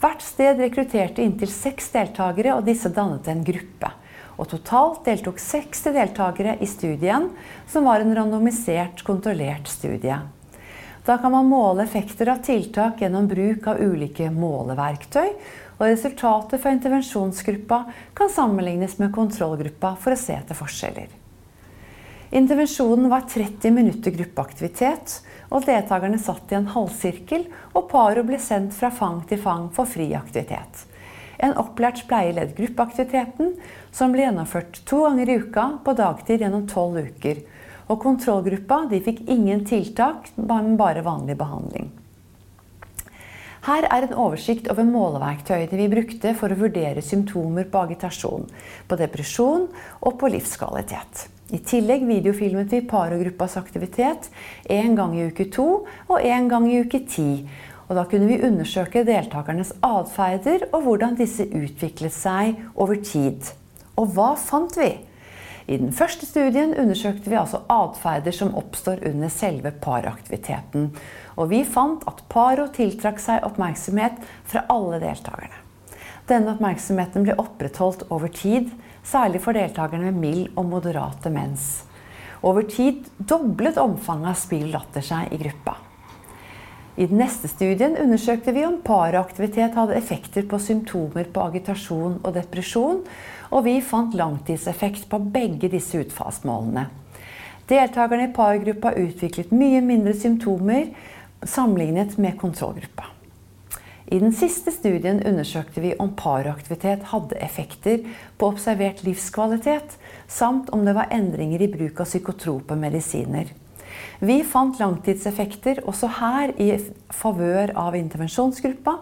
Hvert 0.00 0.20
sted 0.24 0.60
rekrutterte 0.60 1.24
inntil 1.24 1.48
seks 1.48 1.88
deltakere, 1.94 2.54
og 2.56 2.66
disse 2.66 2.90
dannet 2.92 3.28
en 3.32 3.44
gruppe. 3.46 3.92
Og 4.36 4.50
totalt 4.50 5.06
deltok 5.08 5.40
60 5.40 5.94
deltakere 5.96 6.58
i 6.60 6.68
studien, 6.68 7.30
som 7.70 7.88
var 7.88 8.04
en 8.04 8.12
randomisert, 8.16 9.00
kontrollert 9.06 9.70
studie. 9.72 10.18
Da 11.06 11.16
kan 11.22 11.32
man 11.32 11.48
måle 11.48 11.84
effekter 11.86 12.28
av 12.32 12.42
tiltak 12.44 13.00
gjennom 13.00 13.28
bruk 13.30 13.68
av 13.70 13.80
ulike 13.80 14.26
måleverktøy, 14.34 15.28
og 15.76 15.84
resultatet 15.86 16.60
fra 16.60 16.72
intervensjonsgruppa 16.74 17.84
kan 18.16 18.32
sammenlignes 18.32 18.98
med 19.00 19.14
kontrollgruppa 19.14 19.94
for 20.02 20.16
å 20.16 20.20
se 20.20 20.34
etter 20.36 20.58
forskjeller. 20.58 21.08
Intervensjonen 22.36 23.08
var 23.08 23.20
30 23.20 23.70
minutter 23.72 24.12
gruppeaktivitet, 24.12 25.22
og 25.48 25.64
deltakerne 25.64 26.18
satt 26.20 26.50
i 26.52 26.56
en 26.58 26.66
halvsirkel, 26.68 27.46
og 27.72 27.86
paret 27.88 28.26
ble 28.28 28.36
sendt 28.42 28.74
fra 28.76 28.90
fang 28.92 29.22
til 29.30 29.38
fang 29.40 29.70
for 29.72 29.88
fri 29.88 30.10
aktivitet. 30.18 30.82
En 31.40 31.54
opplært 31.56 32.02
pleier 32.10 32.34
led 32.36 32.50
gruppeaktiviteten, 32.58 33.54
som 33.88 34.12
ble 34.12 34.26
gjennomført 34.26 34.82
to 34.84 34.98
ganger 35.06 35.32
i 35.32 35.36
uka 35.46 35.64
på 35.86 35.94
dagtid 35.96 36.44
gjennom 36.44 36.66
tolv 36.68 36.98
uker. 37.06 37.40
Og 37.88 38.02
kontrollgruppa 38.02 38.82
fikk 39.06 39.22
ingen 39.32 39.64
tiltak, 39.64 40.28
men 40.36 40.76
bare 40.76 41.06
vanlig 41.06 41.38
behandling. 41.40 41.88
Her 43.64 43.88
er 43.88 44.04
en 44.04 44.18
oversikt 44.26 44.68
over 44.68 44.84
måleverktøyene 44.84 45.80
vi 45.80 45.88
brukte 45.88 46.34
for 46.36 46.52
å 46.52 46.60
vurdere 46.60 47.00
symptomer 47.00 47.64
på 47.64 47.86
agitasjon, 47.88 48.44
på 48.84 49.00
depresjon 49.00 49.66
og 50.02 50.20
på 50.20 50.34
livskvalitet. 50.36 51.30
I 51.54 51.60
tillegg 51.62 52.02
videofilmet 52.08 52.72
vi 52.72 52.80
parogruppas 52.90 53.54
aktivitet 53.60 54.30
én 54.66 54.96
gang 54.98 55.12
i 55.14 55.28
uke 55.28 55.46
to 55.54 55.86
og 56.08 56.18
én 56.18 56.48
gang 56.50 56.66
i 56.66 56.80
uke 56.82 57.04
ti. 57.06 57.46
Og 57.86 57.94
da 57.94 58.02
kunne 58.10 58.26
vi 58.26 58.40
undersøke 58.42 59.04
deltakernes 59.06 59.70
atferder 59.86 60.64
og 60.72 60.82
hvordan 60.82 61.14
disse 61.20 61.46
utviklet 61.46 62.14
seg 62.14 62.56
over 62.74 62.98
tid. 62.98 63.52
Og 63.94 64.10
hva 64.16 64.32
fant 64.34 64.74
vi? 64.74 64.90
I 65.66 65.78
den 65.78 65.94
første 65.94 66.26
studien 66.26 66.74
undersøkte 66.78 67.30
vi 67.30 67.38
altså 67.38 67.62
atferder 67.70 68.34
som 68.34 68.54
oppstår 68.58 69.04
under 69.06 69.30
selve 69.30 69.70
paraktiviteten. 69.82 70.90
Og 71.38 71.50
vi 71.54 71.62
fant 71.62 72.02
at 72.10 72.24
paro 72.30 72.66
tiltrakk 72.74 73.22
seg 73.22 73.46
oppmerksomhet 73.46 74.18
fra 74.50 74.66
alle 74.70 74.98
deltakerne. 75.02 75.62
Denne 76.26 76.56
oppmerksomheten 76.56 77.22
ble 77.22 77.38
opprettholdt 77.38 78.08
over 78.10 78.30
tid, 78.34 78.72
særlig 79.06 79.42
for 79.44 79.56
deltakerne 79.56 80.10
med 80.10 80.20
mild 80.20 80.58
og 80.58 80.68
moderat 80.70 81.22
demens. 81.24 81.84
Over 82.46 82.66
tid 82.68 83.06
doblet 83.18 83.78
omfanget 83.80 84.32
av 84.34 84.38
spill 84.38 84.68
latter 84.74 85.04
seg 85.04 85.32
i 85.32 85.40
gruppa. 85.40 85.76
I 86.96 87.04
den 87.10 87.20
neste 87.20 87.48
studien 87.52 87.96
undersøkte 88.00 88.54
vi 88.56 88.62
om 88.64 88.78
paraktivitet 88.84 89.74
hadde 89.76 89.98
effekter 89.98 90.46
på 90.48 90.60
symptomer 90.62 91.26
på 91.28 91.42
agitasjon 91.44 92.20
og 92.22 92.30
depresjon, 92.36 93.02
og 93.52 93.66
vi 93.66 93.80
fant 93.84 94.16
langtidseffekt 94.16 95.04
på 95.10 95.20
begge 95.34 95.68
disse 95.72 96.00
utfallsmålene. 96.00 96.86
Deltakerne 97.68 98.30
i 98.30 98.32
pargruppa 98.32 98.94
utviklet 98.96 99.52
mye 99.52 99.82
mindre 99.84 100.14
symptomer 100.16 100.88
sammenlignet 101.44 102.16
med 102.22 102.38
kontrollgruppa. 102.40 103.15
I 104.06 104.20
den 104.22 104.30
siste 104.30 104.70
studien 104.70 105.18
undersøkte 105.26 105.82
vi 105.82 105.96
om 105.98 106.12
paraktivitet 106.14 107.08
hadde 107.10 107.38
effekter 107.42 108.04
på 108.38 108.52
observert 108.52 109.02
livskvalitet, 109.02 109.96
samt 110.30 110.70
om 110.70 110.84
det 110.86 110.94
var 110.94 111.10
endringer 111.14 111.64
i 111.64 111.70
bruk 111.72 112.04
av 112.04 112.06
psykotrope 112.06 112.78
medisiner. 112.78 113.50
Vi 114.22 114.36
fant 114.46 114.78
langtidseffekter 114.78 115.82
også 115.90 116.10
her 116.20 116.54
i 116.62 116.70
favør 117.10 117.74
av 117.82 117.96
intervensjonsgruppa, 117.98 118.96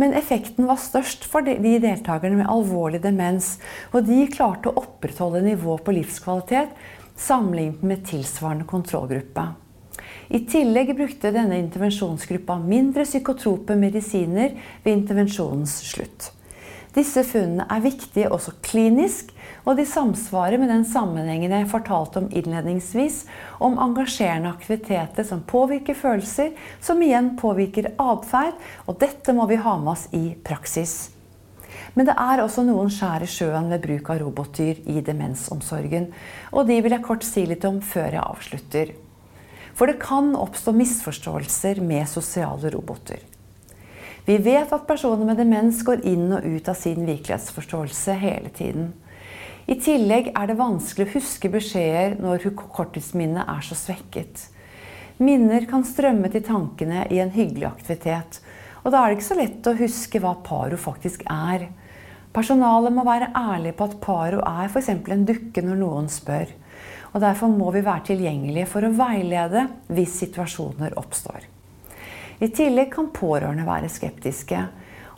men 0.00 0.16
effekten 0.16 0.68
var 0.70 0.80
størst 0.80 1.26
for 1.28 1.44
de 1.44 1.76
deltakerne 1.82 2.40
med 2.40 2.48
alvorlig 2.48 3.02
demens, 3.04 3.56
og 3.92 4.08
de 4.08 4.24
klarte 4.32 4.70
å 4.70 4.80
opprettholde 4.80 5.44
nivå 5.44 5.76
på 5.82 5.94
livskvalitet 5.98 6.72
sammenlignet 7.18 7.84
med 7.84 8.06
tilsvarende 8.08 8.68
kontrollgruppe. 8.68 9.50
I 10.28 10.42
tillegg 10.44 10.90
brukte 10.96 11.32
denne 11.32 11.56
intervensjonsgruppa 11.62 12.58
mindre 12.60 13.06
psykotrope 13.08 13.76
medisiner 13.80 14.52
ved 14.84 14.92
intervensjonens 14.92 15.78
slutt. 15.88 16.32
Disse 16.96 17.22
funnene 17.24 17.64
er 17.70 17.84
viktige 17.84 18.28
også 18.32 18.54
klinisk, 18.64 19.30
og 19.68 19.76
de 19.78 19.84
samsvarer 19.88 20.60
med 20.60 20.70
den 20.72 20.84
sammenhengen 20.88 21.52
jeg 21.52 21.68
fortalte 21.70 22.22
om 22.22 22.28
innledningsvis, 22.28 23.22
om 23.64 23.78
engasjerende 23.80 24.50
aktiviteter 24.50 25.24
som 25.28 25.44
påvirker 25.48 25.96
følelser, 25.96 26.52
som 26.80 27.00
igjen 27.04 27.34
påvirker 27.40 27.92
atferd, 28.00 28.56
og 28.86 29.00
dette 29.00 29.36
må 29.36 29.48
vi 29.48 29.60
ha 29.60 29.76
med 29.80 29.94
oss 29.94 30.06
i 30.16 30.32
praksis. 30.44 31.10
Men 31.96 32.08
det 32.08 32.16
er 32.20 32.40
også 32.42 32.64
noen 32.68 32.92
skjær 32.92 33.24
i 33.24 33.30
sjøen 33.30 33.72
ved 33.72 33.84
bruk 33.84 34.12
av 34.12 34.20
robotdyr 34.22 34.84
i 34.92 35.00
demensomsorgen, 35.04 36.12
og 36.52 36.68
de 36.68 36.80
vil 36.84 36.96
jeg 36.96 37.04
kort 37.04 37.26
si 37.26 37.48
litt 37.48 37.64
om 37.68 37.80
før 37.84 38.16
jeg 38.16 38.24
avslutter. 38.24 38.96
For 39.78 39.86
det 39.86 40.00
kan 40.02 40.32
oppstå 40.34 40.72
misforståelser 40.74 41.78
med 41.86 42.08
sosiale 42.10 42.70
roboter. 42.74 43.20
Vi 44.26 44.36
vet 44.42 44.72
at 44.74 44.88
personer 44.88 45.24
med 45.24 45.38
demens 45.38 45.84
går 45.86 46.02
inn 46.04 46.26
og 46.34 46.44
ut 46.44 46.66
av 46.68 46.74
sin 46.76 47.06
virkelighetsforståelse 47.06 48.16
hele 48.18 48.50
tiden. 48.52 48.90
I 49.70 49.76
tillegg 49.78 50.32
er 50.34 50.50
det 50.50 50.58
vanskelig 50.58 51.06
å 51.06 51.14
huske 51.14 51.50
beskjeder 51.52 52.18
når 52.18 52.48
korttidsminnet 52.58 53.46
er 53.46 53.64
så 53.64 53.78
svekket. 53.78 54.48
Minner 55.22 55.64
kan 55.70 55.86
strømme 55.86 56.30
til 56.32 56.44
tankene 56.46 57.06
i 57.14 57.22
en 57.22 57.32
hyggelig 57.34 57.70
aktivitet. 57.70 58.40
Og 58.82 58.90
da 58.92 59.00
er 59.00 59.10
det 59.10 59.18
ikke 59.18 59.30
så 59.30 59.38
lett 59.38 59.70
å 59.70 59.78
huske 59.78 60.22
hva 60.24 60.34
paro 60.46 60.78
faktisk 60.80 61.22
er. 61.30 61.68
Personalet 62.34 62.94
må 62.94 63.06
være 63.06 63.30
ærlig 63.36 63.76
på 63.78 63.88
at 63.88 63.98
paro 64.02 64.42
er 64.42 64.68
f.eks. 64.68 64.90
en 64.90 65.26
dukke 65.28 65.64
når 65.64 65.80
noen 65.80 66.10
spør. 66.12 66.50
Og 67.12 67.22
Derfor 67.24 67.52
må 67.52 67.70
vi 67.74 67.84
være 67.84 68.10
tilgjengelige 68.10 68.68
for 68.68 68.84
å 68.84 68.92
veilede 68.94 69.66
hvis 69.92 70.18
situasjoner 70.24 70.98
oppstår. 71.00 71.46
I 72.38 72.50
tillegg 72.54 72.92
kan 72.92 73.08
pårørende 73.14 73.64
være 73.66 73.90
skeptiske. 73.90 74.60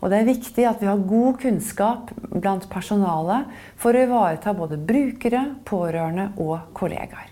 Og 0.01 0.09
det 0.09 0.21
er 0.21 0.31
viktig 0.31 0.65
at 0.65 0.81
vi 0.81 0.89
har 0.89 1.03
god 1.05 1.41
kunnskap 1.43 2.15
blant 2.33 2.65
personalet 2.73 3.51
for 3.81 3.93
å 3.93 4.07
ivareta 4.07 4.55
både 4.57 4.81
brukere, 4.81 5.43
pårørende 5.69 6.31
og 6.41 6.73
kollegaer. 6.77 7.29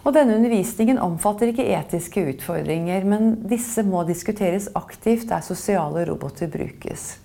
Og 0.00 0.14
denne 0.16 0.38
undervisningen 0.38 0.98
omfatter 0.98 1.52
ikke 1.52 1.68
etiske 1.76 2.24
utfordringer, 2.32 3.04
men 3.04 3.34
disse 3.46 3.84
må 3.86 4.02
diskuteres 4.08 4.70
aktivt 4.74 5.28
der 5.28 5.44
sosiale 5.44 6.06
roboter 6.08 6.48
brukes. 6.50 7.18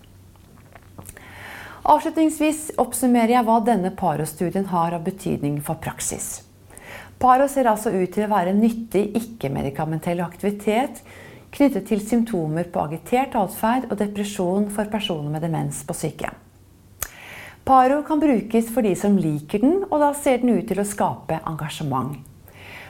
Avslutningsvis 1.85 2.71
oppsummerer 2.81 3.35
jeg 3.35 3.45
hva 3.45 3.59
denne 3.61 3.91
parostudien 3.93 4.65
har 4.71 4.95
av 4.97 5.03
betydning 5.05 5.59
for 5.61 5.77
praksis. 5.77 6.39
Paro 7.21 7.45
ser 7.47 7.69
altså 7.69 7.93
ut 7.93 8.09
til 8.15 8.25
å 8.25 8.31
være 8.31 8.55
nyttig 8.57 9.03
ikke-medikamentell 9.19 10.23
aktivitet 10.25 11.03
knyttet 11.55 11.85
til 11.87 12.01
symptomer 12.01 12.67
på 12.73 12.81
agitert 12.81 13.37
atferd 13.39 13.85
og 13.91 13.99
depresjon 14.01 14.65
for 14.73 14.89
personer 14.91 15.29
med 15.31 15.45
demens 15.45 15.83
på 15.85 15.95
sykehjem. 15.95 16.41
Paro 17.65 18.01
kan 18.05 18.19
brukes 18.21 18.67
for 18.73 18.85
de 18.85 18.91
som 18.97 19.15
liker 19.17 19.61
den, 19.61 19.85
og 19.85 20.01
da 20.01 20.11
ser 20.17 20.41
den 20.41 20.57
ut 20.57 20.67
til 20.69 20.81
å 20.81 20.85
skape 20.85 21.39
engasjement. 21.49 22.17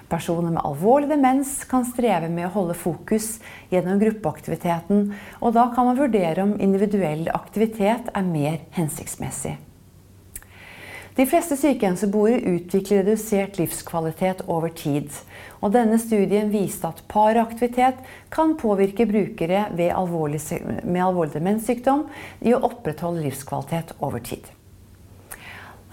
Personer 0.09 0.53
med 0.53 0.61
alvorlig 0.65 1.09
demens 1.09 1.57
kan 1.69 1.85
streve 1.87 2.29
med 2.29 2.49
å 2.49 2.53
holde 2.59 2.77
fokus 2.77 3.39
gjennom 3.71 3.99
gruppeaktiviteten, 4.01 5.07
og 5.41 5.55
da 5.57 5.69
kan 5.73 5.89
man 5.89 5.99
vurdere 5.99 6.45
om 6.45 6.57
individuell 6.61 7.29
aktivitet 7.33 8.11
er 8.13 8.27
mer 8.27 8.59
hensiktsmessig. 8.77 9.55
De 11.15 11.23
fleste 11.23 11.55
sykehjemsbeboere 11.55 12.41
utvikler 12.57 13.05
redusert 13.05 13.55
livskvalitet 13.55 14.41
over 14.51 14.73
tid. 14.75 15.07
Og 15.63 15.71
denne 15.71 15.95
studien 16.01 16.51
viste 16.51 16.89
at 16.89 16.99
paraktivitet 17.07 18.01
kan 18.35 18.57
påvirke 18.59 19.07
brukere 19.07 19.63
alvorlig, 19.95 20.41
med 20.83 21.05
alvorlig 21.05 21.37
demenssykdom 21.37 22.03
i 22.43 22.51
å 22.51 22.59
opprettholde 22.67 23.23
livskvalitet 23.29 23.95
over 24.03 24.19
tid. 24.27 24.43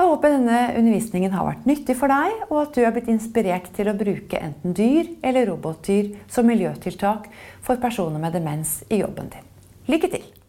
Jeg 0.03 0.11
håper 0.11 0.33
denne 0.35 0.61
undervisningen 0.81 1.31
har 1.31 1.45
vært 1.47 1.67
nyttig 1.71 1.95
for 1.95 2.11
deg, 2.11 2.41
og 2.49 2.57
at 2.65 2.73
du 2.75 2.81
er 2.83 2.91
blitt 2.91 3.13
inspirert 3.13 3.69
til 3.77 3.87
å 3.87 3.95
bruke 3.95 4.41
enten 4.43 4.75
dyr 4.75 5.13
eller 5.23 5.47
robotdyr 5.53 6.11
som 6.27 6.51
miljøtiltak 6.51 7.31
for 7.63 7.79
personer 7.79 8.19
med 8.19 8.35
demens 8.35 8.81
i 8.91 8.99
jobben 8.99 9.31
din. 9.31 9.51
Lykke 9.87 10.11
til! 10.11 10.42